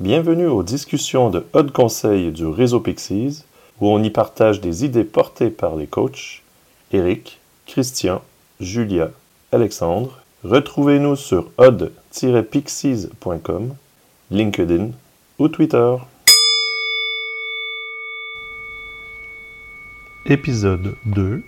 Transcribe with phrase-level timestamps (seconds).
[0.00, 3.44] Bienvenue aux discussions de Haut Conseil du réseau Pixies,
[3.80, 6.42] où on y partage des idées portées par les coachs
[6.90, 8.20] Eric, Christian,
[8.58, 9.12] Julia,
[9.52, 10.18] Alexandre.
[10.42, 13.76] Retrouvez-nous sur odd-pixies.com,
[14.32, 14.88] LinkedIn
[15.38, 15.94] ou Twitter.
[20.26, 21.44] Épisode 2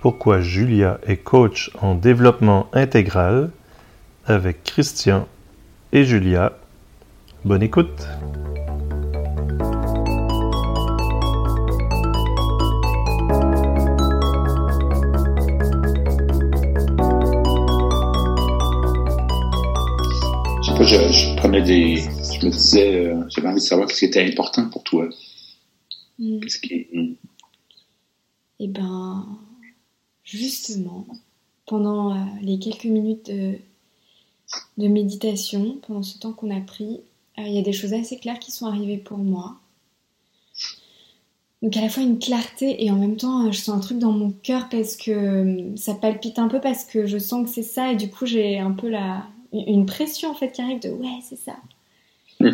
[0.00, 3.52] Pourquoi Julia est coach en développement intégral
[4.26, 5.28] avec Christian
[5.92, 6.54] et Julia.
[7.44, 7.88] Bonne écoute.
[20.60, 21.96] Je sais pas, je, prenais des.
[21.96, 25.08] Je me disais, euh, j'avais envie de savoir ce qui était important pour toi.
[26.20, 26.38] Mm.
[26.38, 27.18] Qu'est-ce qui.
[28.60, 29.26] Eh ben,
[30.22, 31.08] justement,
[31.66, 33.58] pendant euh, les quelques minutes de,
[34.78, 37.00] de méditation, pendant ce temps qu'on a pris,
[37.38, 39.56] euh, il y a des choses assez claires qui sont arrivées pour moi.
[41.62, 43.98] Donc à la fois une clarté et en même temps, euh, je sens un truc
[43.98, 47.50] dans mon cœur parce que euh, ça palpite un peu parce que je sens que
[47.54, 50.80] c'est ça et du coup j'ai un peu la une pression en fait qui arrive
[50.80, 51.56] de ouais c'est ça.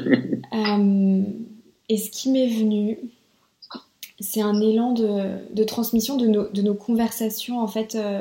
[0.55, 1.23] Euh,
[1.89, 2.99] et ce qui m'est venu,
[4.19, 8.21] c'est un élan de, de transmission de nos, de nos conversations, en fait, euh,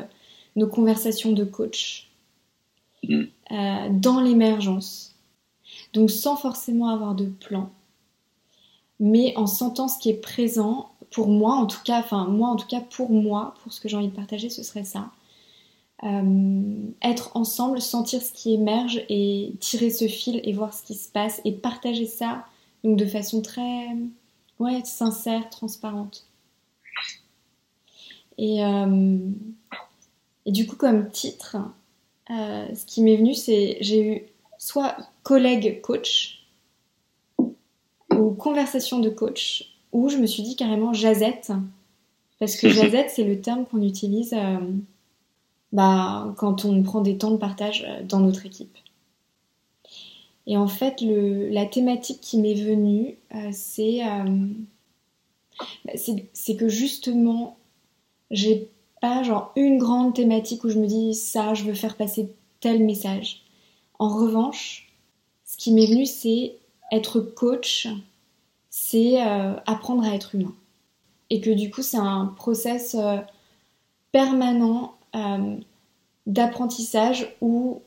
[0.56, 2.08] nos conversations de coach
[3.04, 3.24] Mm.
[3.52, 5.16] euh, dans l'émergence.
[5.98, 7.72] Donc sans forcément avoir de plan,
[9.00, 12.56] mais en sentant ce qui est présent pour moi, en tout cas, enfin moi en
[12.56, 15.10] tout cas pour moi, pour ce que j'ai envie de partager, ce serait ça.
[16.04, 20.94] Euh, être ensemble, sentir ce qui émerge et tirer ce fil et voir ce qui
[20.94, 22.46] se passe et partager ça
[22.84, 23.88] donc de façon très
[24.60, 26.28] ouais, sincère, transparente.
[28.38, 29.18] Et, euh,
[30.46, 31.58] du coup, comme titre,
[32.30, 34.22] euh, ce qui m'est venu, c'est j'ai eu
[34.58, 36.46] soit collègue coach
[37.38, 41.52] ou conversation de coach, ou je me suis dit carrément jazette,
[42.40, 44.60] parce que jazette, c'est le terme qu'on utilise euh,
[45.72, 48.78] bah, quand on prend des temps de partage euh, dans notre équipe.
[50.48, 54.48] Et en fait, le, la thématique qui m'est venue, euh, c'est euh,
[55.86, 57.58] bah, c'est c'est que justement,
[58.32, 58.70] j'ai
[59.02, 62.84] pas genre une grande thématique où je me dis ça, je veux faire passer tel
[62.86, 63.44] message.
[64.00, 64.88] En revanche,
[65.46, 66.58] ce qui m'est venu, c'est
[66.92, 67.88] être coach,
[68.70, 70.54] c'est euh, apprendre à être humain.
[71.30, 73.18] Et que du coup, c'est un process euh,
[74.12, 75.58] permanent euh,
[76.26, 77.82] d'apprentissage où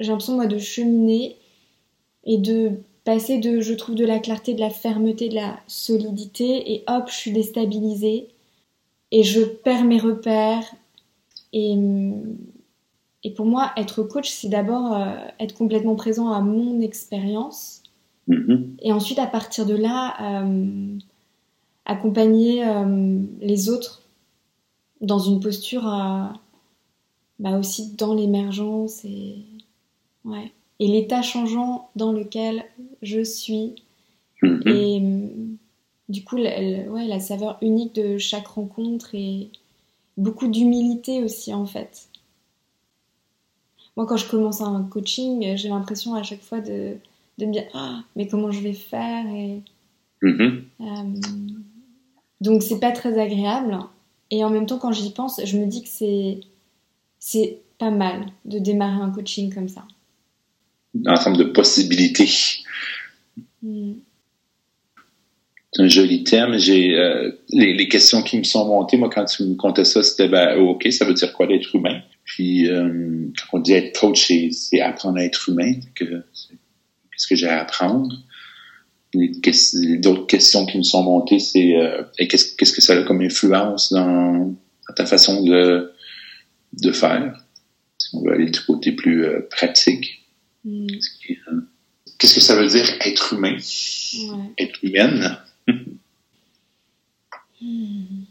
[0.00, 1.36] j'ai l'impression, moi, de cheminer
[2.24, 2.72] et de
[3.04, 7.04] passer de, je trouve, de la clarté, de la fermeté, de la solidité, et hop,
[7.08, 8.28] je suis déstabilisée,
[9.10, 10.64] et je perds mes repères.
[13.24, 17.82] Et pour moi, être coach, c'est d'abord euh, être complètement présent à mon expérience,
[18.26, 18.76] Mhm.
[18.80, 20.96] et ensuite, à partir de là, euh,
[21.84, 24.00] accompagner euh, les autres
[25.02, 25.82] dans une posture
[27.38, 29.36] bah aussi dans l'émergence et,
[30.24, 30.52] ouais.
[30.78, 32.64] et l'état changeant dans lequel
[33.02, 33.74] je suis.
[34.42, 34.62] Mhm.
[34.66, 35.02] Et
[36.08, 39.50] du coup, la, la- ouais, la saveur unique de chaque rencontre et
[40.16, 42.08] beaucoup d'humilité aussi, en fait.
[43.96, 46.96] Moi, quand je commence un coaching, j'ai l'impression à chaque fois de,
[47.38, 49.62] de me dire Ah, mais comment je vais faire et,
[50.22, 50.64] Mhm.
[50.80, 51.20] euh,
[52.40, 53.78] Donc, c'est pas très agréable.
[54.30, 56.40] Et en même temps, quand j'y pense, je me dis que c'est
[57.18, 59.84] c'est pas mal de démarrer un coaching comme ça.
[61.06, 62.30] En termes de possibilités.
[63.62, 63.92] Mm.
[65.74, 66.56] C'est un joli terme.
[66.58, 70.02] J'ai euh, les, les questions qui me sont montées, moi, quand tu me contais ça,
[70.02, 72.00] c'était ben, oh, OK, ça veut dire quoi d'être humain?
[72.24, 75.72] Puis euh, quand on dit être coach, c'est- apprendre à être humain.
[75.96, 78.14] Qu'est-ce que j'ai à apprendre?
[79.14, 83.92] D'autres questions qui me sont montées, c'est euh, qu'est-ce qu'est-ce que ça a comme influence
[83.92, 84.48] dans,
[84.88, 85.92] dans ta façon de,
[86.72, 87.40] de faire?
[87.98, 90.24] Si on veut aller du côté plus euh, pratique.
[90.64, 90.86] Mm.
[91.30, 91.60] Euh,
[92.18, 93.56] Qu'est-ce que ça veut dire être humain?
[93.56, 94.50] Ouais.
[94.58, 95.36] Être humaine?
[97.60, 98.24] Hmm.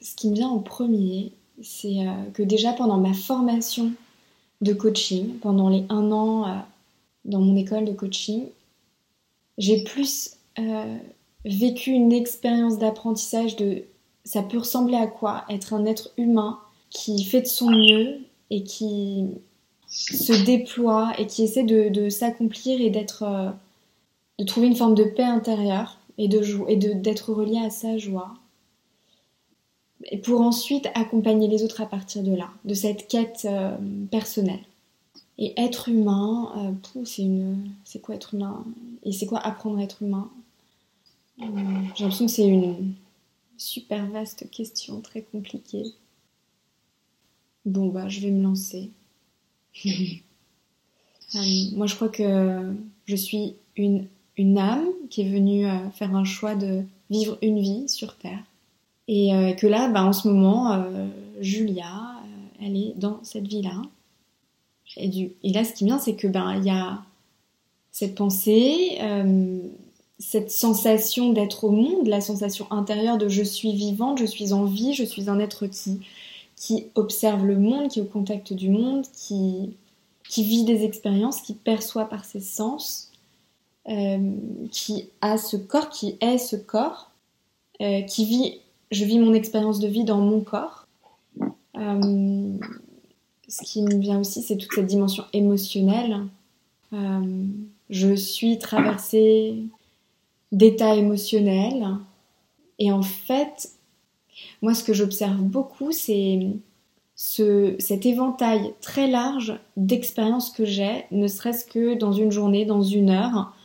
[0.00, 1.32] Ce qui me vient en premier,
[1.62, 3.92] c'est euh, que déjà pendant ma formation
[4.60, 6.54] de coaching, pendant les un an euh,
[7.24, 8.46] dans mon école de coaching,
[9.58, 10.96] j'ai plus euh,
[11.44, 13.84] vécu une expérience d'apprentissage de
[14.24, 18.20] ça peut ressembler à quoi être un être humain qui fait de son mieux
[18.50, 19.26] et qui
[19.88, 23.24] se déploie et qui essaie de, s'accomplir et d'être
[24.42, 28.34] de trouver une forme de paix intérieure et de et d'être relié à sa joie
[30.06, 33.76] et pour ensuite accompagner les autres à partir de là de cette quête euh,
[34.10, 34.64] personnelle
[35.38, 36.74] Et être humain,
[37.04, 38.64] c'est une, c'est quoi être humain?
[39.04, 40.28] Et c'est quoi apprendre à être humain?
[41.38, 42.94] J'ai l'impression que c'est une
[43.56, 45.84] super vaste question, très compliquée.
[47.64, 48.90] Bon bah, je vais me lancer.
[51.76, 52.74] moi, je crois que
[53.06, 57.88] je suis une une âme qui est venue faire un choix de vivre une vie
[57.88, 58.42] sur Terre.
[59.08, 61.06] Et euh, que là, bah, en ce moment, euh,
[61.40, 63.82] Julia, euh, elle est dans cette vie-là.
[64.96, 65.32] Et, du...
[65.42, 67.02] là, ce qui vient, c'est que ben y a
[67.90, 68.98] cette pensée,
[70.18, 74.64] cette sensation d'être au monde, la sensation intérieure de je suis vivante, je suis en
[74.64, 76.00] vie, je suis un être qui,
[76.56, 79.74] qui observe le monde, qui est au contact du monde, qui,
[80.26, 83.11] qui vit des expériences, qui perçoit par ses sens,
[83.86, 87.10] qui a ce corps, qui est ce corps,
[87.78, 88.60] qui vit
[88.92, 90.86] je vis mon expérience de vie dans mon corps.
[91.76, 92.58] Euh,
[93.48, 96.26] ce qui me vient aussi, c'est toute cette dimension émotionnelle.
[96.92, 97.46] Euh,
[97.88, 99.56] je suis traversée
[100.52, 101.88] d'états émotionnels.
[102.78, 103.70] Et en fait,
[104.60, 106.40] moi, ce que j'observe beaucoup, c'est
[107.16, 112.82] ce, cet éventail très large d'expériences que j'ai, ne serait-ce que dans une journée, dans
[112.82, 113.56] une heure,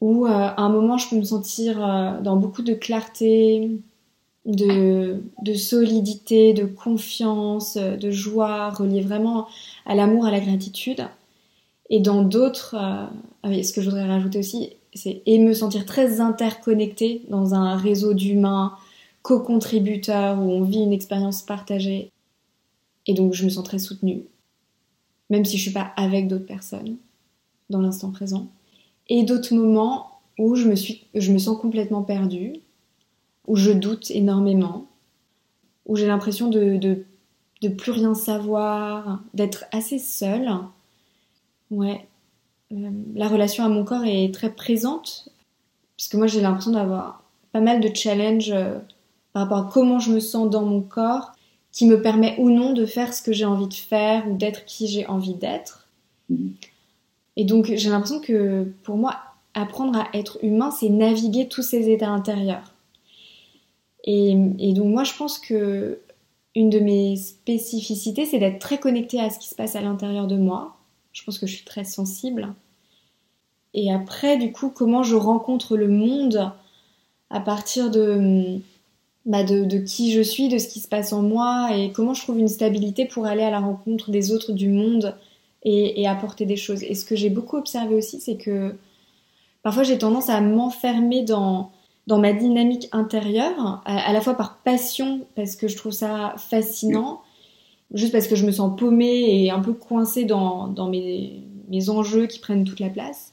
[0.00, 1.78] où euh, à un moment, je peux me sentir
[2.22, 3.70] dans beaucoup de clarté,
[4.46, 9.46] de, solidité, de confiance, de joie, relié vraiment
[9.86, 11.06] à l'amour, à la gratitude.
[11.90, 12.76] Et dans d'autres,
[13.44, 18.14] euh, ce que je voudrais rajouter aussi, c'est me sentir très interconnecté dans un réseau
[18.14, 18.74] d'humains
[19.22, 22.10] co-contributeurs où on vit une expérience partagée.
[23.06, 24.22] Et donc je me sens très soutenue,
[25.30, 26.96] même si je suis pas avec d'autres personnes
[27.70, 28.48] dans l'instant présent.
[29.10, 32.54] Et d'autres moments où je me, suis, je me sens complètement perdue,
[33.46, 34.86] où je doute énormément,
[35.84, 40.48] où j'ai l'impression de, de, plus rien savoir, d'être assez seule.
[41.70, 42.06] Ouais.
[42.72, 45.28] Euh, la relation à mon corps est très présente,
[45.98, 48.78] parce que moi j'ai l'impression d'avoir pas mal de challenges euh,
[49.32, 51.32] par rapport à comment je me sens dans mon corps,
[51.72, 54.64] qui me permet ou non de faire ce que j'ai envie de faire ou d'être
[54.64, 55.88] qui j'ai envie d'être.
[57.40, 59.16] Et donc j'ai l'impression que pour moi,
[59.54, 62.74] apprendre à être humain, c'est naviguer tous ces états intérieurs.
[64.04, 64.34] Et,
[64.74, 66.00] donc moi je pense que
[66.54, 70.26] une de mes spécificités c'est d'être très connectée à ce qui se passe à l'intérieur
[70.26, 70.76] de moi.
[71.14, 72.52] Je pense que je suis très sensible.
[73.72, 76.52] Et après du coup comment je rencontre le monde
[77.30, 78.58] à partir de,
[79.24, 82.38] bah qui je suis, de ce qui se passe en moi et comment je trouve
[82.38, 85.16] une stabilité pour aller à la rencontre des autres du monde
[85.62, 86.82] et, et apporter des choses.
[86.82, 88.76] Et ce que j'ai beaucoup observé aussi c'est que
[89.62, 91.70] parfois j'ai tendance à m'enfermer dans
[92.10, 97.20] dans ma dynamique intérieure, à, la fois par passion, parce que je trouve ça fascinant,
[97.94, 101.88] juste parce que je me sens paumée et un peu coincée dans, dans mes, mes,
[101.88, 103.32] enjeux qui prennent toute la place.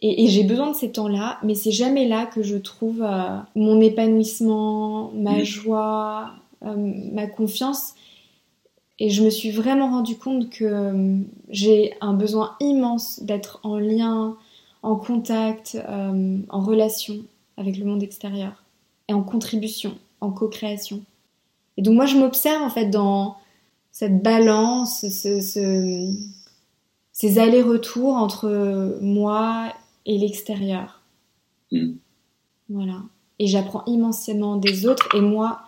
[0.00, 3.80] Et, j'ai besoin de ces temps-là, mais c'est jamais là que je trouve euh, mon
[3.80, 6.30] épanouissement, ma joie,
[6.64, 6.76] euh,
[7.12, 7.94] ma confiance.
[9.04, 11.18] Et je me suis vraiment rendu compte que euh,
[11.48, 14.36] j'ai un besoin immense d'être en lien,
[14.84, 17.16] en contact, en relation
[17.56, 18.62] avec le monde extérieur
[19.08, 21.02] et en contribution, en co-création.
[21.76, 23.38] Et donc moi je m'observe en fait dans
[23.90, 26.14] cette balance, ce,
[27.12, 29.72] ces allers-retours entre moi
[30.06, 31.02] et l'extérieur.
[31.72, 31.94] Mm.
[32.68, 33.02] Voilà.
[33.40, 35.62] Et j'apprends immensément des autres et moi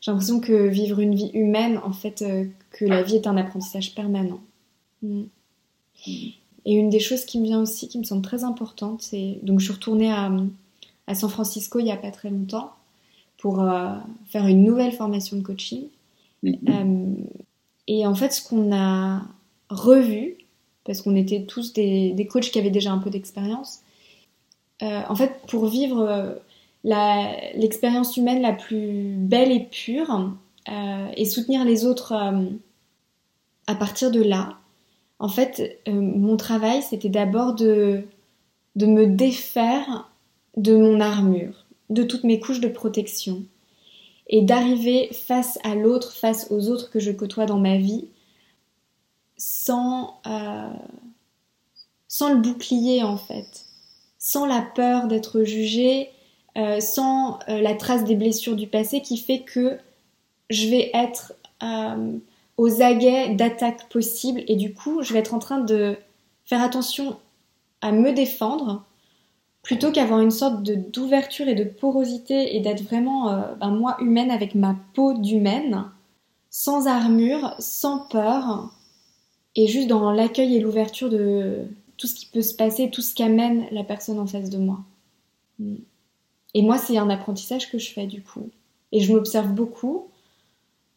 [0.00, 3.36] j'ai l'impression que vivre une vie humaine, en fait, euh, que la vie est un
[3.36, 4.40] apprentissage permanent.
[5.02, 5.24] Mm.
[6.06, 9.60] Et une des choses qui me vient aussi, qui me semble très importante, c'est donc
[9.60, 10.30] je suis retournée à,
[11.06, 12.72] à San Francisco il n'y a pas très longtemps
[13.36, 13.92] pour euh,
[14.26, 15.84] faire une nouvelle formation de coaching.
[16.44, 16.58] Mm-hmm.
[16.68, 17.24] Euh,
[17.86, 19.22] et en fait, ce qu'on a
[19.68, 20.36] revu,
[20.84, 23.80] parce qu'on était tous des, des, coachs qui avaient déjà un peu d'expérience,
[24.82, 26.40] en fait, pour vivre
[26.84, 30.32] l'expérience humaine la plus belle et pure
[31.16, 32.14] et soutenir les autres
[33.66, 34.60] à partir de là,
[35.20, 38.04] en fait, mon travail, c'était d'abord de,
[38.76, 40.10] me défaire
[40.56, 43.44] de mon armure, de toutes mes couches de protection,
[44.28, 48.08] et d'arriver face à l'autre, face aux autres que je côtoie dans ma vie,
[49.36, 50.70] sans, euh,
[52.08, 53.66] sans le bouclier en fait,
[54.18, 56.10] sans la peur d'être jugée,
[56.56, 59.78] euh, sans euh, la trace des blessures du passé qui fait que
[60.48, 61.34] je vais être
[62.56, 65.96] aux aguets d'attaques possibles et du coup je vais être en train de
[66.46, 67.18] faire attention
[67.82, 68.82] à me défendre
[69.62, 74.30] plutôt qu'avoir une sorte d'ouverture et de porosité et d'être vraiment euh, ben, moi humaine
[74.30, 75.84] avec ma peau d'humaine,
[76.50, 78.72] sans armure, sans peur,
[79.56, 81.66] et juste dans l'accueil et l'ouverture de
[81.96, 84.80] tout ce qui peut se passer, tout ce qu'amène la personne en face de moi.
[85.58, 85.76] Mm.
[86.54, 88.50] Et moi, c'est un apprentissage que je fais du coup.
[88.92, 90.08] Et je m'observe beaucoup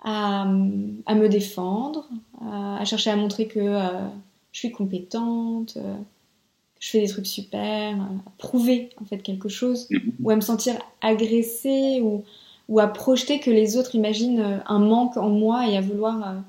[0.04, 2.10] à, me défendre,
[2.42, 4.08] à, chercher à montrer que euh,
[4.52, 9.50] je suis compétente, euh, que je fais des trucs super, à prouver en fait quelque
[9.50, 10.12] chose, mm-hmm.
[10.22, 12.24] ou à me sentir agressée, ou,
[12.68, 16.44] ou à projeter que les autres imaginent euh, un manque en moi et à vouloir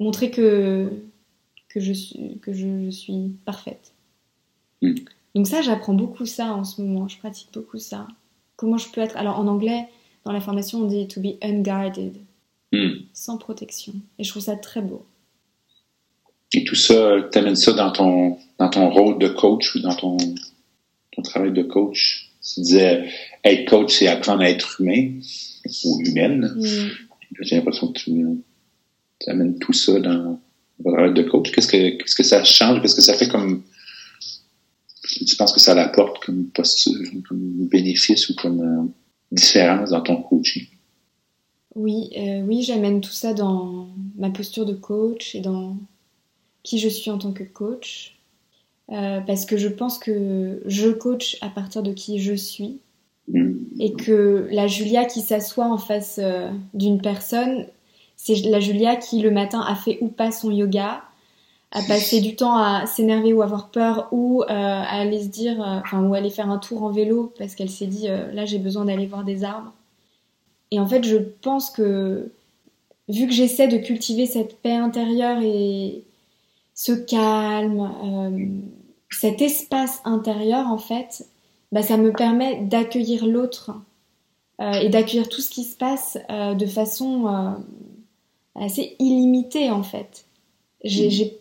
[0.00, 0.90] montrer que,
[1.68, 3.92] que, je, suis, que je, suis parfaite.
[4.80, 4.94] Mm.
[5.34, 8.06] Donc ça, j'apprends beaucoup ça en ce moment, je pratique beaucoup ça.
[8.56, 9.16] Comment je peux être...
[9.16, 9.86] Alors en anglais,
[10.24, 12.16] dans la formation, on dit to be unguarded,
[12.72, 13.06] mm.
[13.12, 13.94] sans protection.
[14.18, 15.06] Et je trouve ça très beau.
[16.52, 19.94] Et tout ça, tu amènes ça dans ton, dans ton rôle de coach ou dans
[19.94, 20.16] ton,
[21.12, 22.30] ton travail de coach?
[22.42, 23.08] Tu disais,
[23.42, 25.18] être coach, c'est apprendre à être humain
[25.84, 26.54] ou humaine.
[26.56, 26.90] Mm.
[27.40, 28.24] J'ai l'impression que tu,
[29.20, 30.38] tu amènes tout ça dans,
[30.78, 32.80] de coach, qu'est-ce que, qu'est-ce que ça change?
[32.80, 33.62] Qu'est-ce que ça fait comme,
[35.04, 38.92] tu penses que ça l'apporte comme posture, comme bénéfice ou comme euh,
[39.32, 40.66] différence dans ton coaching?
[41.74, 45.76] Oui, euh, oui, j'amène tout ça dans ma posture de coach et dans
[46.62, 48.18] qui je suis en tant que coach.
[48.92, 52.80] Euh, parce que je pense que je coach à partir de qui je suis.
[53.28, 53.54] Mm.
[53.80, 56.20] Et que la Julia qui s'assoit en face
[56.74, 57.66] d'une personne,
[58.16, 61.02] c'est la Julia qui le matin a fait ou pas son yoga,
[61.74, 65.60] a passé du temps à s'énerver ou avoir peur ou euh, à aller se dire,
[65.60, 68.44] euh, enfin, ou aller faire un tour en vélo parce qu'elle s'est dit, euh, là
[68.44, 69.72] j'ai besoin d'aller voir des arbres.
[70.70, 72.30] Et en fait, je pense que
[73.08, 76.04] vu que j'essaie de cultiver cette paix intérieure et
[76.74, 77.92] ce calme,
[79.10, 81.26] cet espace intérieur, en fait,
[81.70, 83.72] bah, ça me permet d'accueillir l'autre
[84.60, 87.56] et d'accueillir tout ce qui se passe de façon
[88.56, 90.24] assez illimité en fait.
[90.82, 91.38] J'ai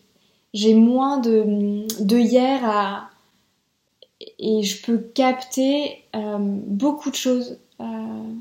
[0.53, 0.79] mmh.
[0.79, 3.10] moins de, de hier à,
[4.39, 8.33] et je peux capter euh, beaucoup de choses euh,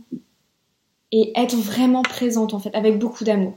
[1.11, 3.55] et être vraiment présente en fait avec beaucoup d'amour.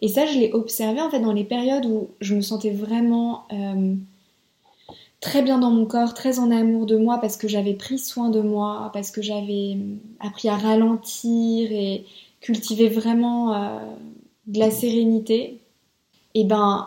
[0.00, 3.44] Et ça, je l'ai observé en fait dans les périodes où je me sentais vraiment
[3.52, 3.94] euh,
[5.20, 8.30] très bien dans mon corps, très en amour de moi parce que j'avais pris soin
[8.30, 9.76] de moi, parce que j'avais
[10.20, 12.04] appris à ralentir et,
[12.38, 13.80] cultiver vraiment
[14.46, 15.58] de la sérénité,
[16.34, 16.86] et ben,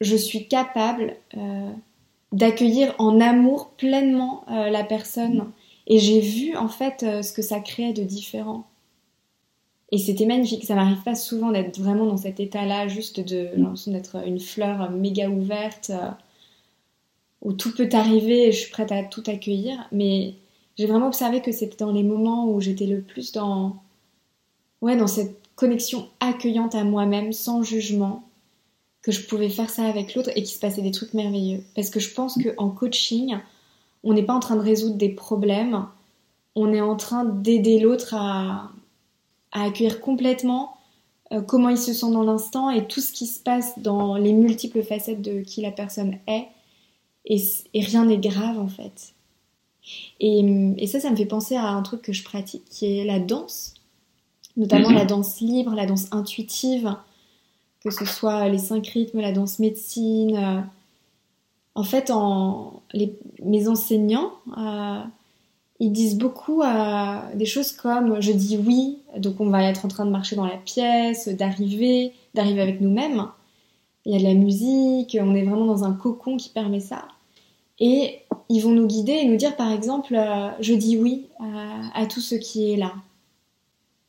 [0.00, 1.70] je suis capable euh,
[2.32, 5.50] d'accueillir en amour pleinement euh, la personne.
[5.86, 8.66] Et j'ai vu en fait ce que ça créait de différent.
[9.90, 10.66] Et c'était magnifique.
[10.66, 14.90] Ça m'arrive pas souvent d'être vraiment dans cet état-là, juste de l'impression d'être une fleur
[14.90, 15.90] méga ouverte,
[17.40, 19.88] où tout peut arriver et je suis prête à tout accueillir.
[19.90, 20.34] Mais
[20.76, 23.76] j'ai vraiment observé que c'était dans les moments où j'étais le plus dans
[24.82, 28.27] ouais, dans cette connexion accueillante à moi-même, sans jugement,
[29.02, 31.62] que je pouvais faire ça avec l'autre et qu'il se passait des trucs merveilleux.
[31.74, 33.36] Parce que je pense qu'en coaching,
[34.04, 35.86] on n'est pas en train de résoudre des problèmes,
[36.54, 38.70] on est en train d'aider l'autre à,
[39.52, 40.76] accueillir complètement
[41.32, 44.32] euh, comment il se sent dans l'instant et tout ce qui se passe dans les
[44.32, 46.48] multiples facettes de qui la personne est.
[47.24, 47.40] Et,
[47.74, 49.14] rien n'est grave en fait.
[50.20, 50.40] Et,
[50.76, 53.18] et, ça, ça me fait penser à un truc que je pratique qui est la
[53.18, 53.74] danse
[54.58, 55.08] notamment la mhm.
[55.08, 56.94] danse libre, la danse intuitive,
[57.84, 60.36] que ce soit les cinq rythmes, la danse médecine.
[60.36, 60.60] Euh.
[61.74, 62.82] En fait, en,
[63.44, 65.00] mes enseignants, euh,
[65.78, 69.88] ils disent beaucoup euh, des choses comme je dis oui, donc on va être en
[69.88, 73.28] train de marcher dans la pièce, d'arriver, d'arriver avec nous-mêmes.
[74.04, 77.06] Il y a de la musique, on est vraiment dans un cocon qui permet ça.
[77.78, 80.18] Et ils vont nous guider et nous dire par exemple,
[80.58, 81.26] je dis oui
[81.94, 82.94] à tout ce qui est là.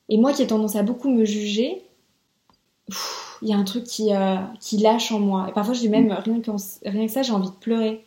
[0.07, 1.83] Et moi qui ai tendance à beaucoup me juger,
[3.41, 5.48] il y a un truc qui, euh, qui lâche en moi.
[5.50, 6.51] Et parfois, je dis même, rien que,
[6.86, 8.05] rien que ça, j'ai envie de pleurer.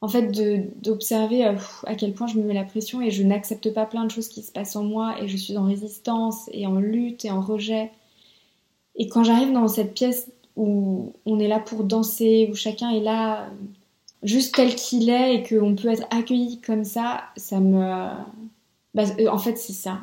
[0.00, 0.32] En fait,
[0.82, 1.54] d'observer euh,
[1.86, 4.28] à quel point je me mets la pression et je n'accepte pas plein de choses
[4.28, 7.40] qui se passent en moi et je suis en résistance et en lutte et en
[7.40, 7.90] rejet.
[8.96, 13.00] Et quand j'arrive dans cette pièce où on est là pour danser, où chacun est
[13.00, 13.48] là euh,
[14.22, 18.10] juste tel qu'il est et qu'on peut être accueilli comme ça, ça me...
[18.94, 20.00] Bah, en fait, c'est ça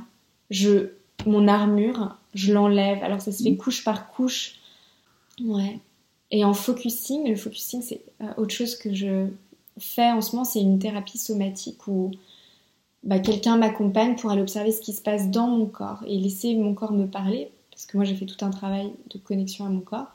[0.49, 0.89] je,
[1.25, 3.03] mon armure, je l'enlève.
[3.03, 3.57] Alors ça se fait mm.
[3.57, 4.55] couche par couche.
[5.41, 5.79] Ouais.
[6.31, 9.27] Et en focusing, le focusing c'est euh, autre chose que je
[9.79, 12.11] fais en ce moment, c'est une thérapie somatique où
[13.03, 16.55] bah, quelqu'un m'accompagne pour aller observer ce qui se passe dans mon corps et laisser
[16.55, 19.69] mon corps me parler, parce que moi j'ai fait tout un travail de connexion à
[19.69, 20.11] mon corps.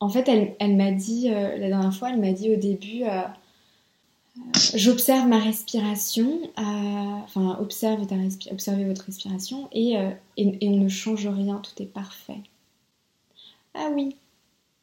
[0.00, 3.02] En fait, elle, elle m'a dit, euh, la dernière fois, elle m'a dit au début,
[3.02, 3.20] euh,
[4.74, 6.62] J'observe ma respiration, euh,
[7.24, 12.40] enfin observez votre respiration et, euh, et, on ne change rien, tout est parfait.
[13.74, 14.16] Ah oui,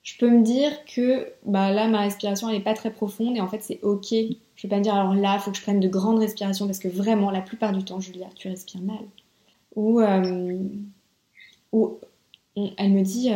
[0.03, 3.41] je peux me dire que bah là ma respiration elle est pas très profonde et
[3.41, 4.07] en fait c'est ok.
[4.11, 6.65] Je vais pas me dire alors là il faut que je prenne de grandes respirations
[6.65, 9.05] parce que vraiment la plupart du temps Julia tu respires mal.
[9.75, 10.59] Ou euh,
[12.77, 13.29] elle me dit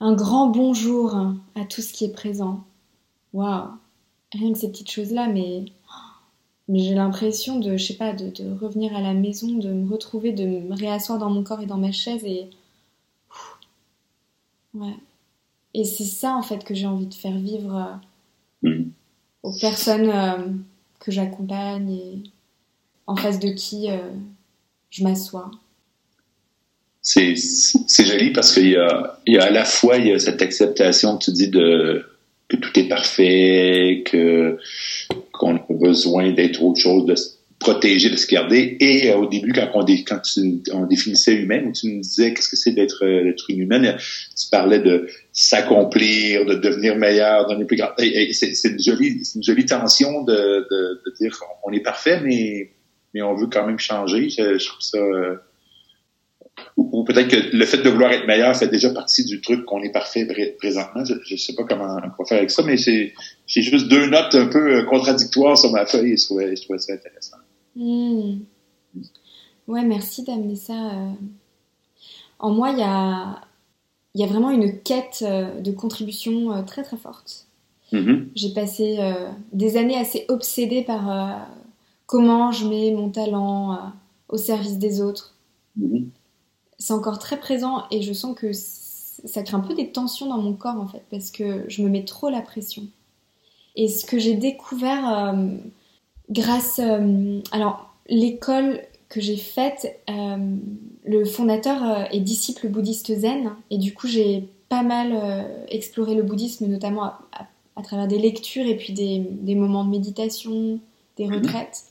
[0.00, 1.16] un grand bonjour
[1.54, 2.64] à tout ce qui est présent.
[3.32, 3.70] Waouh
[4.32, 5.64] rien que ces petites choses là mais
[6.68, 9.90] mais j'ai l'impression de je sais pas de, de, revenir à la maison, de me
[9.90, 12.48] retrouver, de me réasseoir dans mon corps et dans ma chaise et
[14.74, 14.94] ouais.
[15.74, 18.00] Et c'est ça, en fait, que j'ai envie de faire vivre
[18.64, 18.90] euh, mm.
[19.42, 20.48] aux personnes euh,
[21.00, 22.22] que j'accompagne et
[23.06, 23.98] en face de qui euh,
[24.90, 25.50] je m'assois.
[27.00, 27.34] C'est
[27.98, 30.40] joli parce qu'il y a, il y a à la fois il y a cette
[30.40, 32.06] acceptation, tu dis, de,
[32.48, 34.58] que tout est parfait, que
[35.32, 37.14] qu'on a besoin d'être autre chose, de
[37.58, 38.76] protéger, de se garder.
[38.80, 39.84] Et euh, au début, quand
[40.72, 44.80] on, définissait humain, tu nous disais qu'est-ce que c'est d'être euh, une humaine, tu parlais
[44.80, 47.90] de s'accomplir, de devenir meilleur, devenir plus grand.
[47.96, 52.72] C'est une jolie, une jolie tension de, de, dire on est parfait, mais
[53.14, 54.28] mais on veut quand même changer.
[54.28, 54.98] Je, je trouve ça.
[56.58, 59.64] Euh, ou, peut-être que le fait de vouloir être meilleur fait déjà partie du truc
[59.64, 60.26] qu'on est parfait
[60.58, 61.04] présentement.
[61.04, 63.12] Je, ne sais pas comment on va faire avec ça, mais c'est
[63.46, 66.78] j'ai juste deux notes un peu contradictoires sur ma feuille et je trouvais, je trouvais
[66.78, 67.36] ça intéressant.
[67.74, 68.40] Hmm.
[69.68, 70.74] Ouais, merci d'amener ça.
[70.74, 71.10] Euh.
[72.38, 73.40] En moi, il y a,
[74.14, 77.46] y a vraiment une quête euh, de contribution euh, très très forte.
[77.92, 78.28] Mm-hmm.
[78.34, 78.98] J'ai passé
[79.52, 81.46] des années assez obsédée par
[82.06, 83.92] comment je mets mon talent
[84.30, 85.34] au service des autres.
[86.82, 90.38] C'est encore très présent et je sens que ça crée un peu des tensions dans
[90.38, 92.84] mon corps en fait parce que je me mets trop la pression.
[93.76, 95.34] Et ce que j'ai découvert
[96.32, 96.80] grâce.
[96.82, 100.56] Euh, alors, l'école que j'ai faite, euh,
[101.04, 105.12] le fondateur euh, est disciple bouddhiste zen, et du coup, j'ai pas mal
[105.68, 110.80] exploré le bouddhisme, notamment à, travers des lectures et puis des, moments de méditation,
[111.18, 111.34] des mhm.
[111.34, 111.84] retraites.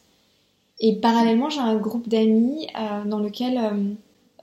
[0.80, 2.66] Et parallèlement, j'ai un groupe d'amis
[3.06, 3.96] dans lequel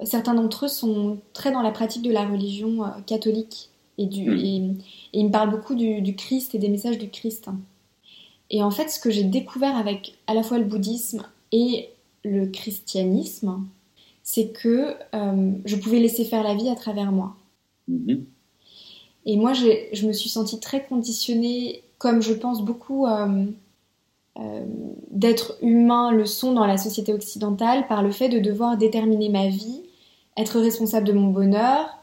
[0.05, 3.71] certains d'entre eux sont très dans la pratique de la religion catholique.
[4.01, 4.39] Et, du, mhm.
[4.39, 4.75] et,
[5.13, 7.49] ils me parlent beaucoup du, du, Christ et des messages du Christ.
[8.51, 11.89] Et en fait, ce que j'ai découvert avec à la fois le bouddhisme et
[12.25, 13.65] le christianisme,
[14.23, 17.35] c'est que euh, je pouvais laisser faire la vie à travers moi.
[17.91, 18.21] Mm-hmm.
[19.27, 23.47] Et moi, je me suis sentie très conditionnée, comme je pense beaucoup euh,
[24.39, 24.65] euh,
[25.11, 29.49] d'être humain le sont dans la société occidentale, par le fait de devoir déterminer ma
[29.49, 29.83] vie,
[30.39, 31.99] être responsable de mon bonheur,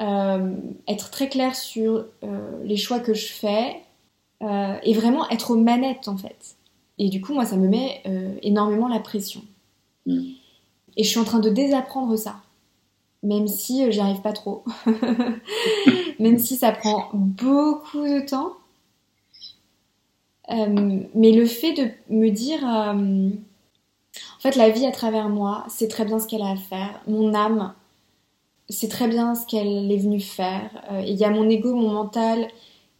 [0.00, 2.06] être très clair sur
[2.62, 3.84] les choix que je fais,
[4.44, 6.56] euh, et vraiment être aux manettes en fait.
[6.98, 9.42] Et du coup, moi, ça me met euh, énormément la pression.
[10.06, 10.20] Mm.
[10.96, 12.36] Et je suis en train de désapprendre ça,
[13.22, 14.64] même si euh, j'y arrive pas trop,
[16.18, 18.52] même si ça prend beaucoup de temps.
[20.48, 22.60] mais le fait de me dire,
[24.50, 27.00] fait, la vie à travers moi, c'est très bien ce qu'elle a à faire.
[27.06, 27.74] Mon âme,
[28.68, 30.70] c'est très bien ce qu'elle est venue faire.
[31.06, 32.48] Il y a mon ego, mon mental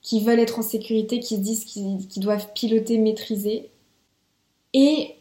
[0.05, 3.71] qui veulent être en sécurité, qui se disent qu'ils doivent piloter, maîtriser.
[4.75, 5.15] Et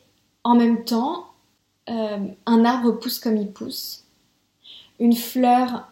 [0.44, 1.26] en même temps,
[1.90, 4.04] euh, un arbre pousse comme il pousse.
[5.00, 5.88] Une fleur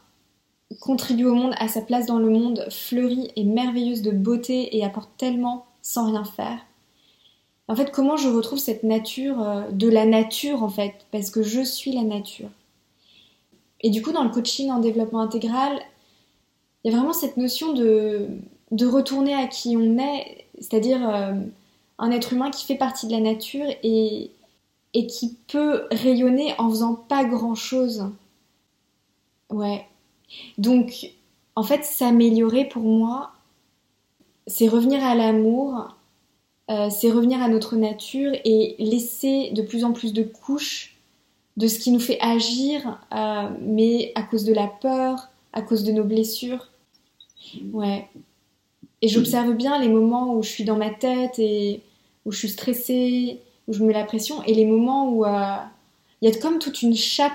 [0.80, 4.86] contribue au monde, à sa place dans le monde, fleurit et merveilleuse de beauté et
[4.86, 6.60] apporte tellement sans rien faire.
[7.72, 11.42] En fait, comment je retrouve cette nature euh, de la nature en fait, parce que
[11.42, 12.50] je suis la nature.
[13.80, 15.80] Et du coup, dans le coaching en développement intégral,
[16.84, 18.28] il y a vraiment cette notion de
[18.72, 21.34] de retourner à qui on est, c'est-à-dire euh,
[21.98, 24.32] un être humain qui fait partie de la nature et,
[24.94, 28.10] et qui peut rayonner en faisant pas grand-chose.
[29.50, 29.88] Ouais.
[30.58, 31.12] Donc,
[31.56, 33.32] en fait, s'améliorer pour moi,
[34.46, 35.96] c'est revenir à l'amour,
[36.72, 40.96] euh, c'est revenir à notre nature et laisser de plus en plus de couches
[41.58, 45.84] de ce qui nous fait agir, euh, mais à cause de la peur, à cause
[45.84, 46.70] de nos blessures.
[47.74, 48.08] Ouais.
[49.02, 51.82] Et j'observe bien les moments où je suis dans ma tête et
[52.26, 55.58] où je suis stressée, où je mets la pression, et les moments où euh,
[56.22, 57.34] il y a comme toute une chape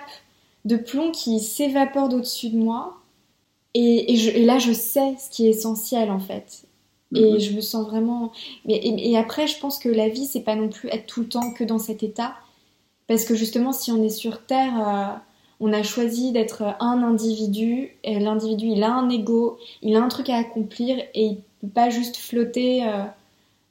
[0.64, 2.96] de plomb qui s'évapore d'au-dessus de moi.
[3.75, 6.64] Et, là, je sais ce qui est essentiel en fait.
[7.14, 7.38] Et mhm.
[7.38, 8.32] je me sens vraiment.
[8.64, 11.28] Mais, et, après, je pense que la vie, c'est pas non plus être tout le
[11.28, 12.34] temps que dans cet état.
[13.06, 15.18] Parce que justement, si on est sur Terre, euh,
[15.60, 17.96] on a choisi d'être un individu.
[18.02, 21.38] Et l'individu, il a un ego, il a un truc à accomplir et il
[21.68, 23.04] pas juste flotter euh,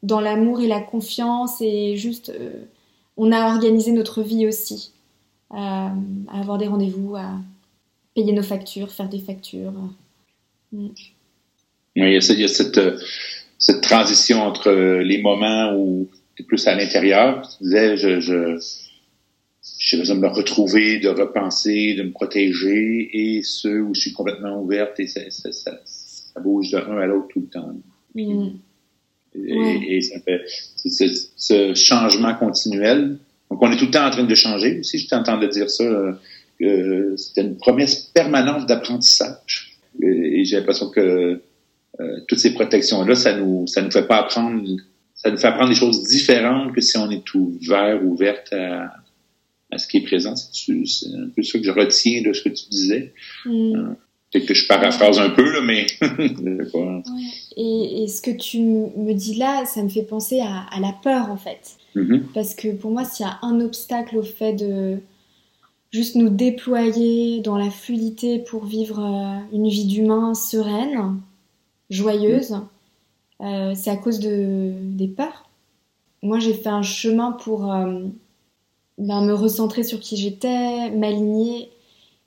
[0.03, 2.65] dans l'amour et la confiance et juste euh,
[3.17, 4.91] on a organisé notre vie aussi
[5.51, 5.93] à
[6.33, 7.31] avoir des rendez-vous à
[8.13, 9.73] payer nos factures faire des factures
[11.95, 12.01] mm.
[12.01, 12.79] Oui, il y a, cette,
[13.58, 17.47] cette transition entre les moments où tu es plus à l'intérieur.
[17.58, 18.60] Tu disais, je, je,
[19.79, 24.13] j'ai besoin de me retrouver, de repenser, de me protéger, et ceux où je suis
[24.13, 27.73] complètement ouverte et ça, ça, ça, ça bouge de un à l'autre tout le temps.
[28.13, 28.49] Mm.
[29.36, 33.17] Et, et, ça fait ce, ce, changement continuel.
[33.51, 34.81] Donc, on est tout le temps en train de changer.
[34.84, 35.84] Si je t'entends dire ça,
[36.62, 39.77] euh, c'était une promesse permanente d'apprentissage.
[40.01, 41.41] Et, j'ai l'impression que
[41.99, 44.62] euh, toutes ces protections-là, ça nous, ça nous fait pas apprendre,
[45.13, 48.93] ça nous fait apprendre des choses différentes que si on est ouvert, ouverte à,
[49.71, 50.36] à ce qui est présent.
[50.36, 53.13] C'est un peu ça que je retiens de ce que tu disais.
[53.45, 53.75] Mm.
[53.75, 53.93] Euh,
[54.31, 55.86] Peut-être que je paraphrase un peu, là, mais.
[57.55, 60.93] et, et, ce que tu me dis là, ça me fait penser à, à la
[61.03, 61.77] peur, en fait.
[61.95, 62.21] Mm-hmm.
[62.34, 64.97] Parce que pour moi, s'il y a un obstacle au fait de
[65.91, 71.21] juste nous déployer dans la fluidité pour vivre euh, une vie d'humain sereine,
[71.95, 72.60] joyeuse,
[73.41, 75.49] euh, c'est à cause de, des peurs.
[76.21, 78.03] Moi, j'ai fait un chemin pour euh,
[78.97, 81.69] ben, me recentrer sur qui j'étais, m'aligner,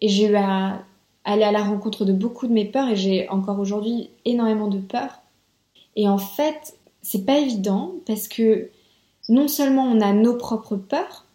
[0.01, 0.83] et j'ai eu à
[1.25, 4.79] aller à la rencontre de beaucoup de mes peurs et j'ai encore aujourd'hui énormément de
[4.79, 5.21] peurs.
[5.95, 8.71] Et en fait, c'est pas évident parce que
[9.29, 11.27] non seulement on a nos propres peurs,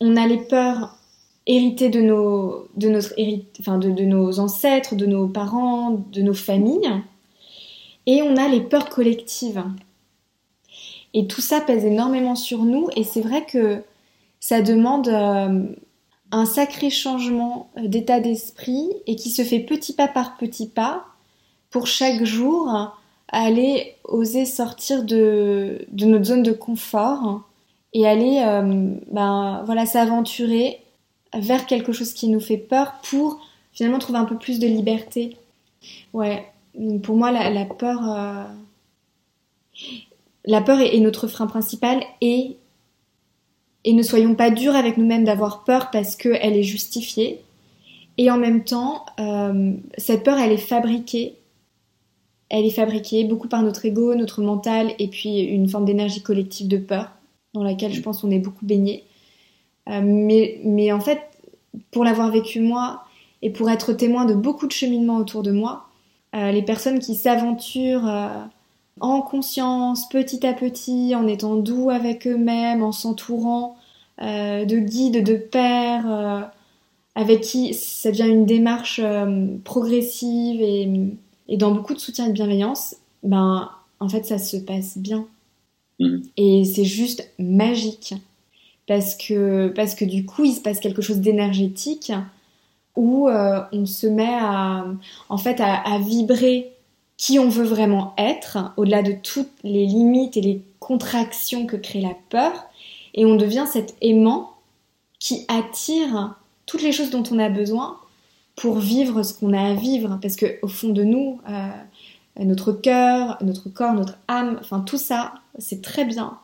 [0.00, 0.98] on a les peurs
[1.46, 3.12] héritées de nos, de, notre,
[3.58, 7.02] enfin de, de nos ancêtres, de nos parents, de nos familles,
[8.06, 9.64] et on a les peurs collectives.
[11.14, 13.82] Et tout ça pèse énormément sur nous et c'est vrai que
[14.40, 15.66] ça demande euh,
[16.30, 21.04] un sacré changement euh, d'état d'esprit et qui se fait petit pas par petit pas
[21.70, 22.92] pour chaque jour
[23.28, 27.42] aller oser sortir de, de notre zone de confort
[27.94, 30.80] et aller euh, ben, voilà, s'aventurer
[31.34, 33.40] vers quelque chose qui nous fait peur pour
[33.72, 35.36] finalement trouver un peu plus de liberté.
[36.12, 36.51] Ouais,
[37.02, 38.44] pour moi, la, peur, euh,
[40.44, 42.56] la peur est, est, notre frein principal et
[43.86, 47.42] ne soyons pas durs avec nous-mêmes d'avoir peur parce qu'elle est justifiée.
[48.18, 51.34] Et en même temps, euh, cette peur, elle est fabriquée.
[52.48, 56.68] Elle est fabriquée beaucoup par notre ego, notre mental, et puis une forme d'énergie collective
[56.68, 57.10] de peur,
[57.54, 59.04] dans laquelle je pense on est beaucoup baigné.
[59.88, 61.20] Euh, mais, mais en fait,
[61.90, 63.04] pour l'avoir vécu moi,
[63.40, 65.91] et pour être témoin de beaucoup de cheminements autour de moi, euh,
[66.32, 68.08] les personnes qui s'aventurent
[69.00, 73.76] en conscience, petit à petit, en étant doux avec eux-mêmes, en s'entourant
[74.20, 76.40] euh, de guides, de pères, euh,
[77.14, 82.32] avec qui ça devient une démarche euh, progressive et, dans beaucoup de soutien et de
[82.32, 85.26] bienveillance, ben en fait ça se passe bien.
[85.98, 86.22] Mhm.
[86.36, 88.14] Et c'est juste magique.
[88.86, 92.12] Parce que, parce que du coup, il se passe quelque chose d'énergétique
[92.96, 94.84] où on se met à,
[95.28, 96.72] en fait, à vibrer
[97.16, 102.00] qui on veut vraiment être, au-delà de toutes les limites et les contractions que crée
[102.00, 102.52] la peur,
[103.14, 104.54] et on devient cet aimant
[105.20, 106.34] qui attire
[106.66, 107.96] toutes les choses dont on a besoin
[108.56, 111.68] pour vivre ce qu'on a à vivre, parce que au fond de nous, euh,
[112.44, 116.38] notre cœur, notre corps, notre âme, enfin tout ça, c'est très bien.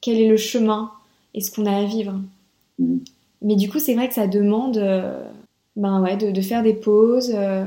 [0.00, 0.90] Quel est le chemin
[1.34, 2.20] et ce qu'on a à vivre?
[2.78, 2.96] Mm.
[3.42, 5.22] Mais du coup, c'est vrai que ça demande, euh,
[5.80, 7.32] ben ouais, de, faire des pauses.
[7.34, 7.64] Euh,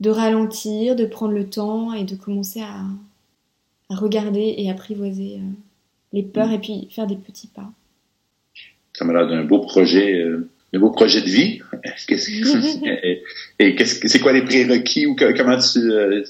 [0.00, 2.84] de ralentir, de prendre le temps et de commencer à,
[3.88, 5.52] regarder et apprivoiser euh,
[6.12, 7.70] les peurs et puis faire des petits pas.
[8.92, 11.60] Ça m'a l'air d'un beau projet, euh, un beau projet de vie.
[13.58, 16.24] et, qu'est-ce que c'est quoi les prérequis ou comment tu euh,